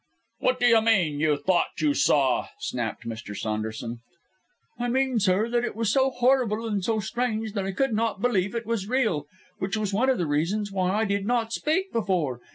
"What 0.39 0.59
do 0.59 0.65
you 0.65 0.81
mean 0.81 1.19
you 1.19 1.37
thought 1.37 1.79
you 1.79 1.93
saw?" 1.93 2.47
snapped 2.59 3.05
Mr. 3.05 3.37
Saunderson. 3.37 3.99
"I 4.79 4.89
mean, 4.89 5.19
sir, 5.19 5.47
that 5.51 5.63
it 5.63 5.75
was 5.75 5.93
so 5.93 6.09
horrible 6.09 6.65
and 6.65 6.83
so 6.83 6.99
strange 6.99 7.53
that 7.53 7.65
I 7.67 7.71
could 7.71 7.93
not 7.93 8.19
believe 8.19 8.55
it 8.55 8.65
was 8.65 8.89
real 8.89 9.27
which 9.59 9.77
is 9.77 9.93
one 9.93 10.09
of 10.09 10.17
the 10.17 10.25
reasons 10.25 10.71
why 10.71 10.89
I 10.91 11.05
did 11.05 11.27
not 11.27 11.53
speak 11.53 11.91
before. 11.91 12.39